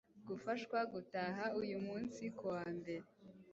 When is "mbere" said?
2.77-3.05